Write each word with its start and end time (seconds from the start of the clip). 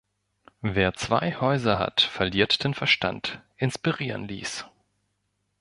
Wer 0.63 0.95
zwei 0.95 1.35
Häuser 1.39 1.77
hat, 1.77 2.01
verliert 2.01 2.63
den 2.63 2.73
Verstand“ 2.73 3.39
inspirieren 3.57 4.27
ließ. 4.27 4.65